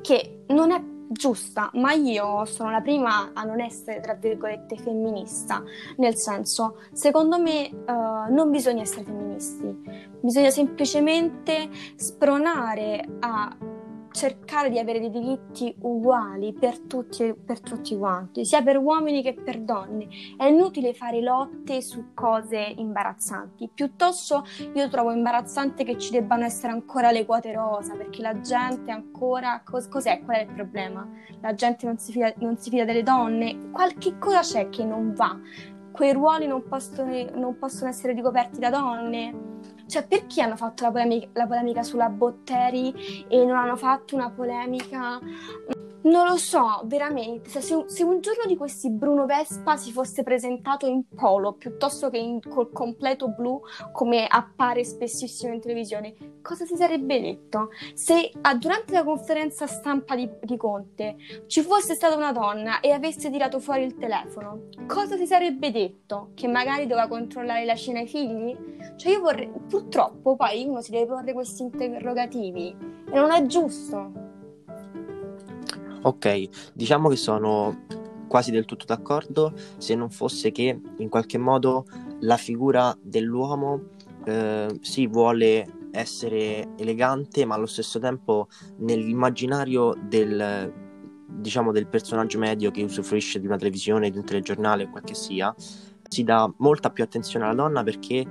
che 0.00 0.44
non 0.46 0.70
è 0.70 0.82
giusta, 1.08 1.70
ma 1.74 1.92
io 1.92 2.44
sono 2.44 2.70
la 2.70 2.80
prima 2.80 3.30
a 3.32 3.42
non 3.44 3.60
essere, 3.60 4.00
tra 4.00 4.14
virgolette, 4.14 4.76
femminista, 4.76 5.62
nel 5.96 6.16
senso, 6.16 6.78
secondo 6.92 7.38
me 7.40 7.70
uh, 7.72 8.32
non 8.32 8.50
bisogna 8.50 8.82
essere 8.82 9.04
femministi, 9.04 9.74
bisogna 10.20 10.50
semplicemente 10.50 11.68
spronare 11.96 13.04
a 13.20 13.56
cercare 14.16 14.70
di 14.70 14.78
avere 14.78 14.98
dei 14.98 15.10
diritti 15.10 15.76
uguali 15.80 16.54
per 16.54 16.78
tutti, 16.80 17.34
per 17.34 17.60
tutti 17.60 17.96
quanti, 17.98 18.46
sia 18.46 18.62
per 18.62 18.78
uomini 18.78 19.22
che 19.22 19.34
per 19.34 19.60
donne. 19.60 20.08
È 20.38 20.46
inutile 20.46 20.94
fare 20.94 21.20
lotte 21.20 21.82
su 21.82 22.14
cose 22.14 22.56
imbarazzanti. 22.76 23.70
Piuttosto 23.72 24.46
io 24.72 24.88
trovo 24.88 25.12
imbarazzante 25.12 25.84
che 25.84 25.98
ci 25.98 26.10
debbano 26.12 26.44
essere 26.44 26.72
ancora 26.72 27.10
le 27.10 27.26
quote 27.26 27.52
rosa, 27.52 27.94
perché 27.94 28.22
la 28.22 28.40
gente 28.40 28.90
ancora... 28.90 29.60
Cos- 29.62 29.88
cos'è? 29.88 30.22
Qual 30.24 30.38
è 30.38 30.40
il 30.40 30.52
problema? 30.54 31.06
La 31.42 31.52
gente 31.52 31.84
non 31.84 31.98
si 31.98 32.10
fida, 32.12 32.32
non 32.38 32.56
si 32.56 32.70
fida 32.70 32.86
delle 32.86 33.02
donne? 33.02 33.68
Qualche 33.70 34.16
cosa 34.18 34.40
c'è 34.40 34.70
che 34.70 34.82
non 34.82 35.12
va? 35.12 35.38
Quei 35.92 36.14
ruoli 36.14 36.46
non 36.46 36.66
possono, 36.66 37.12
non 37.34 37.58
possono 37.58 37.90
essere 37.90 38.14
ricoperti 38.14 38.60
da 38.60 38.70
donne? 38.70 39.45
Cioè, 39.86 40.06
perché 40.06 40.42
hanno 40.42 40.56
fatto 40.56 40.82
la 40.82 40.90
polemica, 40.90 41.28
la 41.32 41.46
polemica 41.46 41.82
sulla 41.82 42.08
Botteri 42.08 43.24
e 43.28 43.44
non 43.44 43.56
hanno 43.56 43.76
fatto 43.76 44.16
una 44.16 44.30
polemica 44.30 45.20
non 46.06 46.26
lo 46.26 46.36
so, 46.36 46.82
veramente. 46.84 47.48
Se, 47.48 47.60
se, 47.60 48.04
un 48.04 48.20
giorno 48.20 48.44
di 48.46 48.56
questi 48.56 48.90
Bruno 48.90 49.26
Vespa 49.26 49.76
si 49.76 49.92
fosse 49.92 50.22
presentato 50.22 50.86
in 50.86 51.04
polo 51.08 51.54
piuttosto 51.54 52.10
che 52.10 52.18
in, 52.18 52.40
col 52.40 52.70
completo 52.70 53.28
blu, 53.28 53.60
come 53.92 54.26
appare 54.26 54.84
spessissimo 54.84 55.52
in 55.52 55.60
televisione, 55.60 56.14
cosa 56.42 56.64
si 56.64 56.76
sarebbe 56.76 57.20
detto? 57.20 57.70
Se 57.94 58.30
ah, 58.40 58.54
durante 58.54 58.92
la 58.92 59.04
conferenza 59.04 59.66
stampa 59.66 60.14
di, 60.14 60.28
di, 60.42 60.56
Conte 60.56 61.16
ci 61.46 61.62
fosse 61.62 61.94
stata 61.94 62.16
una 62.16 62.32
donna 62.32 62.80
e 62.80 62.92
avesse 62.92 63.30
tirato 63.30 63.58
fuori 63.58 63.82
il 63.82 63.96
telefono, 63.96 64.68
cosa 64.86 65.16
si 65.16 65.26
sarebbe 65.26 65.70
detto? 65.70 66.30
Che 66.34 66.46
magari 66.46 66.86
doveva 66.86 67.08
controllare 67.08 67.64
la 67.64 67.74
cena 67.74 68.00
ai 68.00 68.06
figli? 68.06 68.56
Cioè, 68.96 69.12
io 69.12 69.20
vorrei. 69.20 69.50
Purtroppo 69.68 70.36
poi 70.36 70.64
uno 70.64 70.80
si 70.80 70.92
deve 70.92 71.06
porre 71.06 71.32
questi 71.32 71.62
interrogativi 71.62 72.68
e 73.10 73.18
non 73.18 73.32
è 73.32 73.44
giusto. 73.46 74.25
Ok, 76.06 76.70
diciamo 76.72 77.08
che 77.08 77.16
sono 77.16 77.82
quasi 78.28 78.52
del 78.52 78.64
tutto 78.64 78.84
d'accordo, 78.84 79.52
se 79.76 79.96
non 79.96 80.08
fosse 80.08 80.52
che 80.52 80.80
in 80.98 81.08
qualche 81.08 81.36
modo 81.36 81.84
la 82.20 82.36
figura 82.36 82.96
dell'uomo 83.02 83.88
eh, 84.24 84.68
si 84.82 85.08
vuole 85.08 85.66
essere 85.90 86.68
elegante, 86.76 87.44
ma 87.44 87.56
allo 87.56 87.66
stesso 87.66 87.98
tempo 87.98 88.46
nell'immaginario 88.76 89.96
del, 90.00 90.72
diciamo, 91.26 91.72
del 91.72 91.88
personaggio 91.88 92.38
medio 92.38 92.70
che 92.70 92.84
usufruisce 92.84 93.40
di 93.40 93.46
una 93.46 93.56
televisione, 93.56 94.08
di 94.08 94.18
un 94.18 94.24
telegiornale 94.24 94.84
o 94.84 94.90
quel 94.90 95.02
che 95.02 95.14
sia, 95.16 95.52
si 96.08 96.22
dà 96.22 96.48
molta 96.58 96.90
più 96.90 97.02
attenzione 97.02 97.46
alla 97.46 97.54
donna 97.54 97.82
perché 97.82 98.24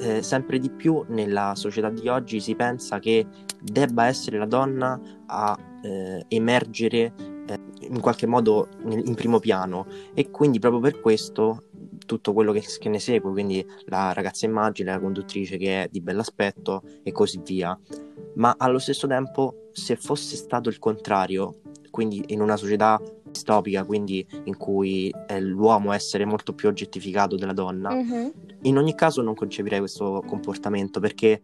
eh, 0.00 0.22
sempre 0.22 0.58
di 0.58 0.70
più 0.70 1.04
nella 1.06 1.52
società 1.54 1.88
di 1.88 2.08
oggi 2.08 2.40
si 2.40 2.56
pensa 2.56 2.98
che 2.98 3.24
debba 3.60 4.06
essere 4.06 4.38
la 4.38 4.46
donna 4.46 5.00
a 5.26 5.56
eh, 5.82 6.24
emergere 6.28 7.12
eh, 7.46 7.58
in 7.80 8.00
qualche 8.00 8.26
modo 8.26 8.68
in 8.84 9.14
primo 9.14 9.38
piano 9.38 9.86
e 10.14 10.30
quindi 10.30 10.58
proprio 10.58 10.80
per 10.80 11.00
questo 11.00 11.64
tutto 12.06 12.32
quello 12.32 12.52
che, 12.52 12.64
che, 12.78 12.88
ne 12.88 12.98
segue, 12.98 13.30
quindi 13.30 13.64
la 13.86 14.12
ragazza 14.12 14.46
immagine, 14.46 14.92
la 14.92 15.00
conduttrice 15.00 15.56
che 15.56 15.84
è 15.84 15.88
di 15.90 16.00
bell'aspetto 16.00 16.82
e 17.02 17.12
così 17.12 17.40
via. 17.44 17.78
Ma 18.34 18.54
allo 18.58 18.78
stesso 18.78 19.06
tempo, 19.06 19.68
se 19.72 19.96
fosse 19.96 20.36
stato 20.36 20.68
il 20.68 20.78
contrario, 20.78 21.60
quindi 21.90 22.24
in 22.28 22.40
una 22.40 22.56
società 22.56 23.00
distopica, 23.24 23.84
quindi 23.84 24.26
in 24.44 24.56
cui 24.56 25.12
è 25.26 25.40
l'uomo 25.40 25.92
essere 25.92 26.24
molto 26.24 26.54
più 26.54 26.68
oggettificato 26.68 27.36
della 27.36 27.52
donna, 27.52 27.94
mm-hmm. 27.94 28.28
in 28.62 28.78
ogni 28.78 28.94
caso 28.94 29.22
non 29.22 29.34
concepirei 29.34 29.78
questo 29.78 30.22
comportamento 30.26 31.00
perché, 31.00 31.42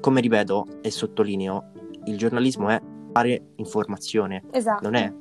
come 0.00 0.20
ripeto 0.20 0.66
e 0.80 0.90
sottolineo, 0.90 1.72
il 2.06 2.16
giornalismo 2.16 2.68
è 2.68 2.80
fare 3.12 3.52
informazione, 3.56 4.42
esatto. 4.52 4.82
non 4.82 4.94
è 4.94 5.12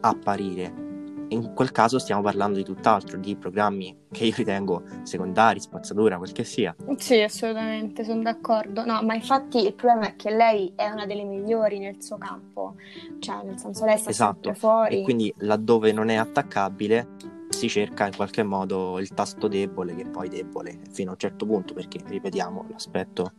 apparire. 0.00 0.84
In 1.28 1.54
quel 1.54 1.72
caso 1.72 1.98
stiamo 1.98 2.22
parlando 2.22 2.56
di 2.56 2.62
tutt'altro, 2.62 3.18
di 3.18 3.34
programmi 3.34 4.04
che 4.12 4.26
io 4.26 4.34
ritengo 4.36 4.84
secondari, 5.02 5.58
spazzatura, 5.58 6.18
quel 6.18 6.30
che 6.30 6.44
sia. 6.44 6.74
Sì, 6.98 7.20
assolutamente, 7.20 8.04
sono 8.04 8.22
d'accordo. 8.22 8.84
No, 8.84 9.02
ma 9.02 9.14
infatti 9.14 9.66
il 9.66 9.74
problema 9.74 10.06
è 10.06 10.14
che 10.14 10.30
lei 10.30 10.72
è 10.76 10.88
una 10.88 11.04
delle 11.04 11.24
migliori 11.24 11.80
nel 11.80 12.00
suo 12.00 12.16
campo, 12.16 12.76
cioè 13.18 13.42
nel 13.42 13.58
senso 13.58 13.84
lei 13.84 13.98
sta 13.98 14.10
esatto. 14.10 14.54
fuori. 14.54 15.00
E 15.00 15.02
quindi 15.02 15.34
laddove 15.38 15.90
non 15.90 16.10
è 16.10 16.14
attaccabile 16.14 17.34
si 17.48 17.68
cerca 17.68 18.06
in 18.06 18.14
qualche 18.14 18.42
modo 18.42 18.98
il 18.98 19.08
tasto 19.14 19.48
debole, 19.48 19.94
che 19.94 20.04
poi 20.04 20.28
debole 20.28 20.78
fino 20.90 21.10
a 21.10 21.12
un 21.12 21.18
certo 21.18 21.46
punto, 21.46 21.74
perché 21.74 22.00
ripetiamo, 22.04 22.66
l'aspetto 22.68 23.32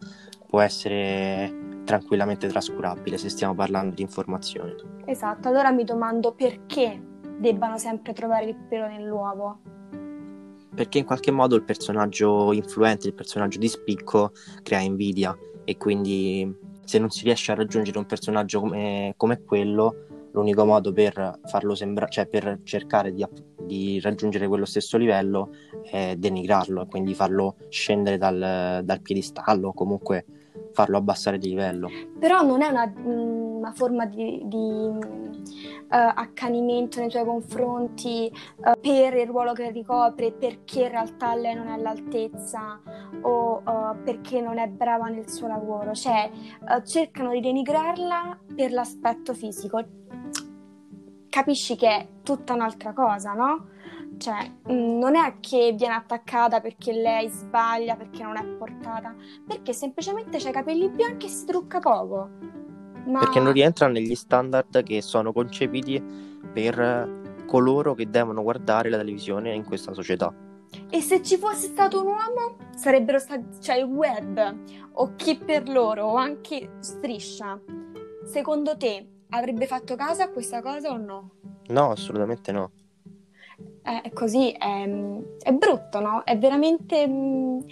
può 0.47 0.61
essere 0.61 1.81
tranquillamente 1.83 2.47
trascurabile 2.47 3.17
se 3.17 3.29
stiamo 3.29 3.53
parlando 3.53 3.95
di 3.95 4.01
informazioni. 4.01 4.75
Esatto, 5.05 5.47
allora 5.47 5.71
mi 5.71 5.83
domando 5.83 6.33
perché 6.33 7.01
debbano 7.37 7.77
sempre 7.77 8.13
trovare 8.13 8.45
il 8.45 8.55
pelo 8.55 8.87
nell'uovo. 8.87 9.59
Perché 10.73 10.99
in 10.99 11.05
qualche 11.05 11.31
modo 11.31 11.55
il 11.55 11.63
personaggio 11.63 12.53
influente, 12.53 13.07
il 13.07 13.13
personaggio 13.13 13.57
di 13.57 13.67
spicco 13.67 14.31
crea 14.61 14.79
invidia 14.79 15.35
e 15.63 15.77
quindi 15.77 16.55
se 16.83 16.99
non 16.99 17.09
si 17.09 17.23
riesce 17.23 17.51
a 17.51 17.55
raggiungere 17.55 17.97
un 17.97 18.05
personaggio 18.05 18.59
come, 18.59 19.13
come 19.17 19.41
quello, 19.43 20.05
l'unico 20.31 20.65
modo 20.65 20.93
per 20.93 21.39
farlo 21.45 21.73
sembrare, 21.73 22.11
cioè 22.11 22.27
per 22.27 22.59
cercare 22.63 23.11
di, 23.11 23.25
di, 23.61 23.99
raggiungere 23.99 24.47
quello 24.47 24.65
stesso 24.65 24.97
livello 24.97 25.49
è 25.83 26.15
denigrarlo 26.15 26.83
e 26.83 26.87
quindi 26.87 27.15
farlo 27.15 27.55
scendere 27.69 28.17
dal, 28.17 28.81
dal 28.83 29.01
piedistallo 29.01 29.69
o 29.69 29.73
comunque 29.73 30.25
farlo 30.77 30.97
abbassare 30.97 31.39
di 31.39 31.49
livello. 31.49 31.89
Però 32.19 32.43
non 32.43 32.61
è 32.61 32.67
una, 32.67 32.93
una 33.03 33.71
forma 33.71 34.05
di, 34.05 34.43
di 34.45 34.59
uh, 34.59 34.99
accanimento 35.89 36.99
nei 36.99 37.09
tuoi 37.09 37.25
confronti 37.25 38.31
uh, 38.57 38.79
per 38.79 39.15
il 39.15 39.25
ruolo 39.25 39.53
che 39.53 39.71
ricopre, 39.71 40.31
perché 40.31 40.83
in 40.83 40.89
realtà 40.89 41.33
lei 41.33 41.55
non 41.55 41.67
è 41.69 41.71
all'altezza 41.71 42.79
o 43.21 43.63
uh, 43.65 44.03
perché 44.03 44.39
non 44.39 44.59
è 44.59 44.67
brava 44.67 45.07
nel 45.07 45.27
suo 45.27 45.47
lavoro. 45.47 45.93
Cioè, 45.93 46.29
cercano 46.85 47.31
di 47.31 47.39
denigrarla 47.39 48.37
per 48.55 48.71
l'aspetto 48.71 49.33
fisico. 49.33 49.83
Capisci 51.27 51.75
che 51.75 51.87
è 51.87 52.07
tutta 52.21 52.53
un'altra 52.53 52.93
cosa, 52.93 53.33
no? 53.33 53.69
Cioè, 54.17 54.51
mm, 54.71 54.97
non 54.97 55.15
è 55.15 55.35
che 55.39 55.73
viene 55.77 55.93
attaccata 55.93 56.59
perché 56.59 56.91
lei 56.91 57.29
sbaglia, 57.29 57.95
perché 57.95 58.23
non 58.23 58.35
è 58.35 58.43
portata, 58.43 59.15
perché 59.45 59.73
semplicemente 59.73 60.37
ha 60.37 60.49
i 60.49 60.51
capelli 60.51 60.89
bianchi 60.89 61.27
e 61.27 61.29
si 61.29 61.45
trucca 61.45 61.79
poco. 61.79 62.29
Ma... 63.05 63.19
Perché 63.19 63.39
non 63.39 63.53
rientra 63.53 63.87
negli 63.87 64.15
standard 64.15 64.83
che 64.83 65.01
sono 65.01 65.31
concepiti 65.31 66.03
per 66.51 67.45
coloro 67.45 67.93
che 67.93 68.09
devono 68.09 68.41
guardare 68.41 68.89
la 68.89 68.97
televisione 68.97 69.53
in 69.53 69.63
questa 69.63 69.93
società. 69.93 70.33
E 70.89 70.99
se 70.99 71.21
ci 71.21 71.37
fosse 71.37 71.67
stato 71.67 72.01
un 72.01 72.07
uomo, 72.07 72.57
sarebbero 72.75 73.19
stati, 73.19 73.61
cioè 73.61 73.77
il 73.77 73.85
web 73.85 74.57
o 74.93 75.13
chi 75.15 75.37
per 75.37 75.69
loro 75.69 76.05
o 76.05 76.15
anche 76.15 76.77
striscia. 76.79 77.59
Secondo 78.25 78.75
te 78.75 79.07
avrebbe 79.29 79.67
fatto 79.67 79.95
caso 79.95 80.23
a 80.23 80.29
questa 80.29 80.61
cosa 80.61 80.91
o 80.91 80.97
no? 80.97 81.31
No, 81.67 81.91
assolutamente 81.91 82.51
no 82.51 82.71
è 83.87 84.11
così, 84.11 84.51
è, 84.51 84.89
è, 85.39 85.51
brutto, 85.53 85.99
no? 85.99 86.23
È 86.25 86.37
veramente 86.37 87.07
mh, 87.07 87.65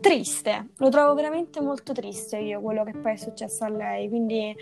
triste, 0.00 0.70
lo 0.76 0.88
trovo 0.88 1.14
veramente 1.14 1.60
molto 1.60 1.92
triste 1.92 2.38
io 2.38 2.60
quello 2.60 2.82
che 2.82 2.92
poi 2.92 3.12
è 3.12 3.16
successo 3.16 3.64
a 3.64 3.68
lei, 3.68 4.08
quindi 4.08 4.54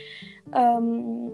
um, 0.52 1.32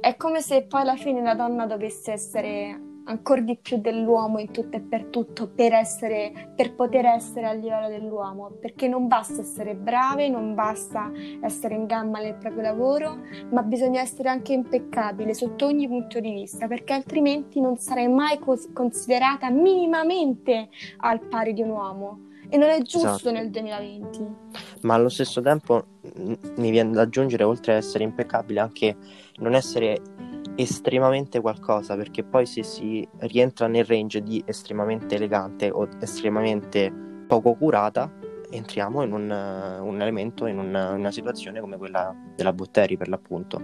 è 0.00 0.16
come 0.16 0.40
se 0.40 0.62
poi 0.62 0.80
alla 0.80 0.96
fine 0.96 1.22
la 1.22 1.34
donna 1.34 1.66
dovesse 1.66 2.12
essere 2.12 2.85
ancora 3.06 3.40
di 3.40 3.56
più 3.56 3.78
dell'uomo 3.78 4.38
in 4.38 4.50
tutto 4.50 4.76
e 4.76 4.80
per 4.80 5.04
tutto 5.06 5.48
per, 5.48 5.72
essere, 5.72 6.52
per 6.54 6.74
poter 6.74 7.06
essere 7.06 7.46
al 7.46 7.58
livello 7.58 7.88
dell'uomo, 7.88 8.50
perché 8.60 8.88
non 8.88 9.08
basta 9.08 9.40
essere 9.40 9.74
brave, 9.74 10.28
non 10.28 10.54
basta 10.54 11.10
essere 11.40 11.74
in 11.74 11.86
gamba 11.86 12.20
nel 12.20 12.34
proprio 12.34 12.62
lavoro, 12.62 13.18
ma 13.50 13.62
bisogna 13.62 14.00
essere 14.00 14.28
anche 14.28 14.52
impeccabile 14.52 15.34
sotto 15.34 15.66
ogni 15.66 15.86
punto 15.88 16.20
di 16.20 16.32
vista, 16.32 16.66
perché 16.66 16.92
altrimenti 16.92 17.60
non 17.60 17.76
sarai 17.76 18.08
mai 18.08 18.38
cos- 18.38 18.70
considerata 18.72 19.50
minimamente 19.50 20.68
al 20.98 21.20
pari 21.20 21.52
di 21.52 21.62
un 21.62 21.70
uomo. 21.70 22.20
E 22.48 22.56
non 22.58 22.68
è 22.68 22.80
giusto 22.82 23.08
esatto. 23.08 23.32
nel 23.32 23.50
2020. 23.50 24.26
Ma 24.82 24.94
allo 24.94 25.08
stesso 25.08 25.40
tempo 25.40 25.84
mi 26.56 26.70
viene 26.70 26.92
da 26.92 27.02
aggiungere, 27.02 27.42
oltre 27.42 27.72
ad 27.72 27.78
essere 27.78 28.04
impeccabile, 28.04 28.60
anche 28.60 28.96
non 29.38 29.54
essere 29.54 30.00
estremamente 30.56 31.40
qualcosa, 31.40 31.96
perché 31.96 32.24
poi 32.24 32.46
se 32.46 32.62
si 32.62 33.06
rientra 33.18 33.66
nel 33.66 33.84
range 33.84 34.22
di 34.22 34.42
estremamente 34.46 35.14
elegante 35.14 35.70
o 35.70 35.88
estremamente 36.00 36.92
poco 37.26 37.54
curata, 37.54 38.10
entriamo 38.50 39.02
in 39.02 39.12
un, 39.12 39.30
un 39.30 40.00
elemento, 40.00 40.46
in 40.46 40.58
una, 40.58 40.92
una, 40.92 41.10
situazione 41.10 41.60
come 41.60 41.76
quella 41.76 42.14
della 42.34 42.52
Botteri 42.52 42.96
per 42.96 43.08
l'appunto. 43.08 43.60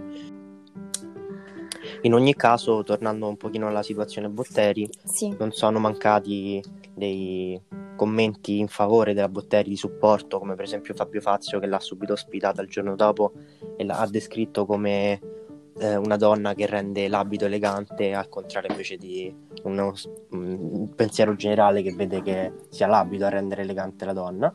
In 2.01 2.13
ogni 2.13 2.35
caso, 2.35 2.83
tornando 2.83 3.27
un 3.27 3.37
pochino 3.37 3.67
alla 3.67 3.83
situazione 3.83 4.29
Botteri, 4.29 4.89
sì. 5.03 5.35
non 5.37 5.51
sono 5.51 5.79
mancati 5.79 6.61
dei 6.93 7.59
commenti 7.95 8.59
in 8.59 8.67
favore 8.67 9.13
della 9.13 9.29
Botteri 9.29 9.69
di 9.69 9.77
supporto, 9.77 10.39
come 10.39 10.55
per 10.55 10.65
esempio 10.65 10.93
Fabio 10.93 11.21
Fazio 11.21 11.59
che 11.59 11.65
l'ha 11.65 11.79
subito 11.79 12.13
ospitata 12.13 12.61
il 12.61 12.67
giorno 12.67 12.95
dopo 12.95 13.33
e 13.77 13.83
l'ha 13.83 14.07
descritto 14.09 14.65
come 14.65 15.19
eh, 15.79 15.95
una 15.95 16.17
donna 16.17 16.53
che 16.53 16.65
rende 16.65 17.07
l'abito 17.07 17.45
elegante, 17.45 18.13
al 18.13 18.29
contrario 18.29 18.71
invece 18.71 18.97
di 18.97 19.33
uno, 19.63 19.93
un 20.31 20.89
pensiero 20.95 21.35
generale 21.35 21.81
che 21.81 21.93
vede 21.93 22.21
che 22.21 22.53
sia 22.69 22.87
l'abito 22.87 23.25
a 23.25 23.29
rendere 23.29 23.61
elegante 23.61 24.05
la 24.05 24.13
donna, 24.13 24.53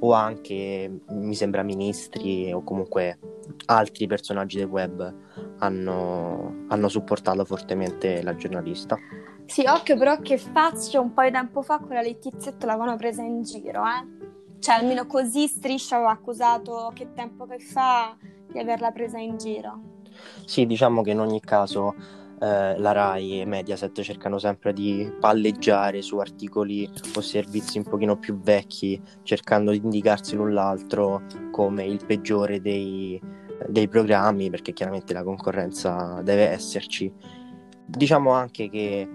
o 0.00 0.12
anche, 0.12 1.00
mi 1.10 1.34
sembra, 1.34 1.62
ministri 1.62 2.52
o 2.52 2.62
comunque 2.62 3.18
altri 3.66 4.06
personaggi 4.06 4.58
del 4.58 4.66
web 4.66 5.14
hanno, 5.58 6.64
hanno 6.68 6.88
supportato 6.88 7.44
fortemente 7.44 8.22
la 8.22 8.34
giornalista. 8.34 8.96
Sì, 9.46 9.64
occhio 9.66 9.96
però 9.96 10.18
che 10.20 10.38
Fazio 10.38 11.00
un 11.00 11.12
po' 11.12 11.22
di 11.22 11.30
tempo 11.30 11.62
fa 11.62 11.78
con 11.78 11.94
la 11.94 12.00
Lettizietta 12.00 12.66
l'avevano 12.66 12.96
presa 12.96 13.22
in 13.22 13.42
giro, 13.42 13.82
eh? 13.82 14.32
Cioè, 14.58 14.76
almeno 14.76 15.06
così 15.06 15.46
Striscia 15.46 15.96
aveva 15.96 16.10
accusato 16.10 16.90
che 16.94 17.12
tempo 17.12 17.44
che 17.44 17.58
fa 17.58 18.16
di 18.50 18.58
averla 18.58 18.90
presa 18.92 19.18
in 19.18 19.36
giro. 19.36 19.93
Sì, 20.44 20.66
diciamo 20.66 21.02
che 21.02 21.10
in 21.10 21.20
ogni 21.20 21.40
caso 21.40 21.94
eh, 22.40 22.78
la 22.78 22.92
RAI 22.92 23.40
e 23.40 23.44
Mediaset 23.46 24.00
cercano 24.02 24.38
sempre 24.38 24.72
di 24.72 25.10
palleggiare 25.18 26.02
su 26.02 26.18
articoli 26.18 26.88
o 27.14 27.20
servizi 27.20 27.78
un 27.78 27.84
pochino 27.84 28.18
più 28.18 28.38
vecchi, 28.40 29.00
cercando 29.22 29.70
di 29.70 29.80
indicarsi 29.82 30.36
l'un 30.36 30.52
l'altro 30.52 31.22
come 31.50 31.84
il 31.84 32.04
peggiore 32.04 32.60
dei, 32.60 33.20
dei 33.68 33.88
programmi, 33.88 34.50
perché 34.50 34.72
chiaramente 34.72 35.12
la 35.12 35.22
concorrenza 35.22 36.20
deve 36.22 36.48
esserci. 36.48 37.12
Diciamo 37.86 38.32
anche 38.32 38.68
che 38.68 39.08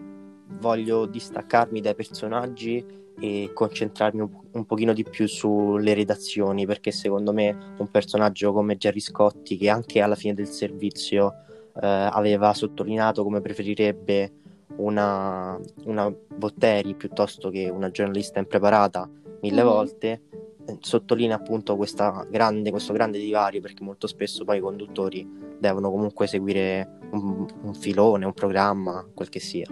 voglio 0.59 1.05
distaccarmi 1.05 1.81
dai 1.81 1.95
personaggi 1.95 2.83
e 3.19 3.51
concentrarmi 3.53 4.21
un, 4.21 4.29
un 4.51 4.65
pochino 4.65 4.93
di 4.93 5.03
più 5.03 5.27
sulle 5.27 5.93
redazioni 5.93 6.65
perché 6.65 6.91
secondo 6.91 7.33
me 7.33 7.73
un 7.77 7.89
personaggio 7.89 8.53
come 8.53 8.77
Gerry 8.77 8.99
Scotti 8.99 9.57
che 9.57 9.69
anche 9.69 10.01
alla 10.01 10.15
fine 10.15 10.33
del 10.33 10.47
servizio 10.47 11.33
eh, 11.81 11.87
aveva 11.87 12.53
sottolineato 12.53 13.23
come 13.23 13.41
preferirebbe 13.41 14.33
una, 14.77 15.59
una 15.85 16.13
Botteri 16.35 16.95
piuttosto 16.95 17.49
che 17.49 17.69
una 17.69 17.91
giornalista 17.91 18.39
impreparata 18.39 19.09
mille 19.41 19.63
mm. 19.63 19.65
volte 19.65 20.21
eh, 20.65 20.77
sottolinea 20.79 21.35
appunto 21.35 21.77
grande, 22.29 22.71
questo 22.71 22.93
grande 22.93 23.19
divario 23.19 23.61
perché 23.61 23.83
molto 23.83 24.07
spesso 24.07 24.45
poi 24.45 24.57
i 24.57 24.61
conduttori 24.61 25.27
devono 25.59 25.89
comunque 25.89 26.27
seguire 26.27 26.99
un, 27.11 27.45
un 27.63 27.73
filone, 27.73 28.25
un 28.25 28.33
programma, 28.33 29.05
quel 29.13 29.29
che 29.29 29.39
sia. 29.39 29.67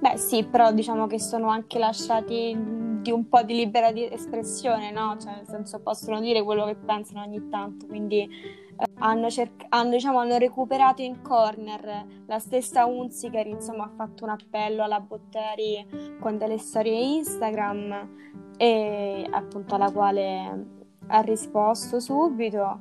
Beh 0.00 0.16
sì, 0.16 0.44
però 0.44 0.72
diciamo 0.72 1.08
che 1.08 1.18
sono 1.18 1.48
anche 1.48 1.78
lasciati 1.78 2.56
di 3.02 3.10
un 3.10 3.28
po' 3.28 3.42
di 3.42 3.54
libera 3.54 3.90
di 3.90 4.08
espressione, 4.08 4.92
no? 4.92 5.16
Cioè 5.18 5.34
nel 5.34 5.46
senso 5.46 5.80
possono 5.80 6.20
dire 6.20 6.42
quello 6.42 6.66
che 6.66 6.76
pensano 6.76 7.22
ogni 7.22 7.48
tanto, 7.48 7.86
quindi 7.86 8.22
eh, 8.22 8.86
hanno, 8.98 9.28
cerc- 9.28 9.66
hanno, 9.70 9.90
diciamo, 9.90 10.18
hanno, 10.18 10.38
recuperato 10.38 11.02
in 11.02 11.20
corner 11.20 12.04
la 12.26 12.38
stessa 12.38 12.86
Unziker, 12.86 13.46
insomma 13.48 13.84
ha 13.84 13.92
fatto 13.96 14.24
un 14.24 14.30
appello 14.30 14.84
alla 14.84 15.00
Botteri 15.00 15.84
con 16.20 16.38
delle 16.38 16.58
storie 16.58 16.96
Instagram 17.16 18.08
e 18.56 19.26
appunto 19.30 19.74
alla 19.74 19.90
quale 19.90 20.66
ha 21.08 21.20
risposto 21.20 21.98
subito, 21.98 22.78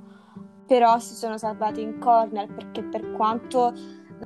però 0.68 1.00
si 1.00 1.16
sono 1.16 1.38
salvati 1.38 1.82
in 1.82 1.98
corner 1.98 2.48
perché 2.54 2.84
per 2.84 3.12
quanto 3.14 3.74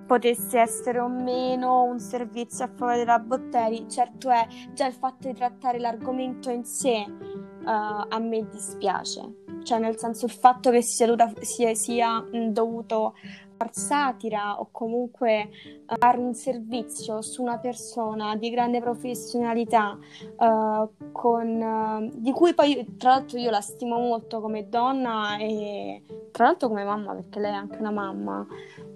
potesse 0.05 0.59
essere 0.59 0.99
o 0.99 1.07
meno 1.07 1.83
un 1.83 1.99
servizio 1.99 2.65
a 2.65 2.69
favore 2.73 2.97
della 2.97 3.19
Botteri, 3.19 3.89
certo 3.89 4.29
è 4.29 4.47
già 4.73 4.87
il 4.87 4.93
fatto 4.93 5.27
di 5.27 5.33
trattare 5.33 5.79
l'argomento 5.79 6.49
in 6.49 6.63
sé 6.63 7.05
uh, 7.07 7.65
a 7.65 8.19
me 8.19 8.47
dispiace, 8.49 9.43
cioè 9.63 9.79
nel 9.79 9.97
senso 9.97 10.25
il 10.25 10.31
fatto 10.31 10.71
che 10.71 10.81
sia, 10.81 11.15
sia, 11.41 11.73
sia 11.73 12.25
dovuto 12.49 13.15
far 13.61 13.69
satira 13.73 14.59
o 14.59 14.69
comunque 14.71 15.49
uh, 15.87 15.95
fare 15.97 16.17
un 16.17 16.33
servizio 16.33 17.21
su 17.21 17.41
una 17.41 17.57
persona 17.57 18.35
di 18.35 18.49
grande 18.49 18.81
professionalità 18.81 19.97
uh, 20.37 20.89
con, 21.11 22.11
di 22.15 22.31
cui 22.31 22.53
poi 22.53 22.95
tra 22.97 23.11
l'altro 23.11 23.37
io 23.37 23.49
la 23.49 23.61
stimo 23.61 23.97
molto 23.99 24.41
come 24.41 24.67
donna 24.69 25.37
e 25.37 26.03
tra 26.31 26.45
l'altro 26.45 26.67
come 26.67 26.83
mamma 26.83 27.13
perché 27.13 27.39
lei 27.39 27.51
è 27.51 27.55
anche 27.55 27.77
una 27.77 27.91
mamma 27.91 28.47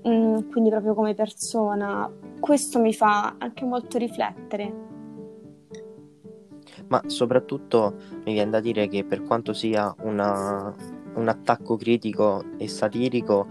Mm, 0.08 0.52
quindi 0.52 0.70
proprio 0.70 0.94
come 0.94 1.16
persona, 1.16 2.08
questo 2.40 2.80
mi 2.80 2.94
fa 2.94 3.36
anche 3.40 3.66
molto 3.66 3.98
riflettere. 3.98 4.84
Ma 6.88 7.02
soprattutto 7.08 7.96
mi 8.24 8.34
viene 8.34 8.52
da 8.52 8.60
dire 8.60 8.88
che 8.88 9.04
per 9.04 9.24
quanto 9.24 9.54
sia 9.54 9.96
una, 10.04 10.72
un 11.16 11.28
attacco 11.28 11.76
critico 11.76 12.44
e 12.58 12.68
satirico, 12.68 13.48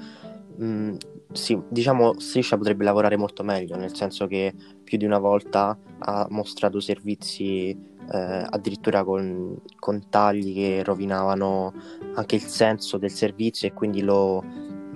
mm, 0.62 0.96
sì, 1.32 1.60
diciamo 1.68 2.18
Striscia 2.18 2.56
potrebbe 2.56 2.84
lavorare 2.84 3.16
molto 3.16 3.42
meglio, 3.42 3.76
nel 3.76 3.94
senso 3.94 4.26
che 4.26 4.52
più 4.82 4.98
di 4.98 5.04
una 5.04 5.18
volta 5.18 5.76
ha 5.98 6.26
mostrato 6.30 6.80
servizi 6.80 7.70
eh, 7.70 8.46
addirittura 8.48 9.04
con, 9.04 9.56
con 9.78 10.08
tagli 10.08 10.54
che 10.54 10.82
rovinavano 10.82 11.72
anche 12.14 12.36
il 12.36 12.42
senso 12.42 12.98
del 12.98 13.10
servizio 13.10 13.68
e 13.68 13.72
quindi 13.72 14.02
lo 14.02 14.44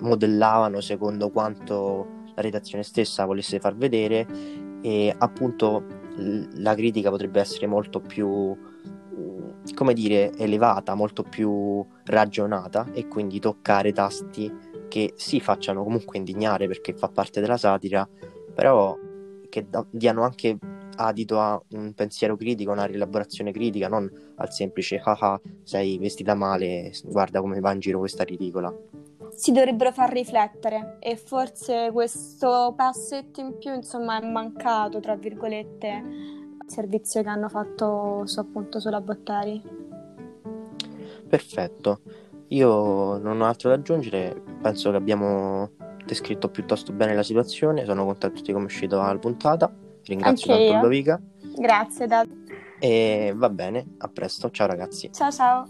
modellavano 0.00 0.80
secondo 0.80 1.30
quanto 1.30 2.16
la 2.34 2.42
redazione 2.42 2.84
stessa 2.84 3.24
volesse 3.24 3.58
far 3.58 3.74
vedere 3.74 4.26
e 4.80 5.12
appunto 5.16 5.84
la 6.56 6.74
critica 6.74 7.10
potrebbe 7.10 7.40
essere 7.40 7.66
molto 7.66 8.00
più 8.00 8.56
come 9.74 9.92
dire 9.92 10.32
elevata, 10.36 10.94
molto 10.94 11.22
più 11.22 11.84
ragionata 12.04 12.86
e 12.92 13.06
quindi 13.08 13.38
toccare 13.38 13.92
tasti 13.92 14.50
che 14.88 15.12
si 15.16 15.40
facciano 15.40 15.82
comunque 15.82 16.18
indignare 16.18 16.66
perché 16.66 16.94
fa 16.94 17.08
parte 17.08 17.40
della 17.40 17.56
satira, 17.56 18.08
però 18.54 18.96
che 19.48 19.66
da- 19.68 19.86
diano 19.90 20.22
anche 20.22 20.58
adito 20.96 21.38
a 21.38 21.60
un 21.70 21.92
pensiero 21.94 22.36
critico, 22.36 22.72
una 22.72 22.84
rielaborazione 22.84 23.52
critica, 23.52 23.88
non 23.88 24.10
al 24.36 24.52
semplice 24.52 25.00
haha 25.02 25.40
sei 25.62 25.98
vestita 25.98 26.34
male, 26.34 26.92
guarda 27.04 27.40
come 27.40 27.60
va 27.60 27.72
in 27.72 27.80
giro 27.80 27.98
questa 27.98 28.24
ridicola 28.24 28.74
si 29.38 29.52
dovrebbero 29.52 29.92
far 29.92 30.10
riflettere 30.10 30.96
e 30.98 31.16
forse 31.16 31.90
questo 31.92 32.72
passetto 32.76 33.40
in 33.40 33.56
più 33.56 33.72
insomma 33.72 34.20
è 34.20 34.26
mancato 34.26 34.98
tra 34.98 35.14
virgolette 35.14 35.86
il 35.86 36.64
servizio 36.66 37.22
che 37.22 37.28
hanno 37.28 37.48
fatto 37.48 38.26
su 38.26 38.40
appunto 38.40 38.80
sulla 38.80 39.00
Botteri 39.00 39.62
perfetto 41.28 42.00
io 42.48 43.18
non 43.18 43.40
ho 43.40 43.46
altro 43.46 43.68
da 43.68 43.76
aggiungere 43.76 44.42
penso 44.60 44.90
che 44.90 44.96
abbiamo 44.96 45.70
descritto 46.04 46.48
piuttosto 46.48 46.92
bene 46.92 47.14
la 47.14 47.22
situazione 47.22 47.84
sono 47.84 48.04
contento 48.04 48.42
di 48.42 48.52
come 48.52 48.64
è 48.64 48.66
uscito 48.66 48.96
la 48.96 49.16
puntata 49.18 49.72
ringrazio 50.04 50.52
Anche 50.52 50.68
tanto 50.68 50.82
Lovica 50.84 51.20
grazie 51.56 52.06
Dad. 52.06 52.28
E 52.78 53.32
va 53.34 53.50
bene 53.50 53.94
a 53.98 54.08
presto 54.08 54.50
ciao 54.50 54.66
ragazzi. 54.68 55.10
Ciao 55.12 55.30
ciao 55.32 55.66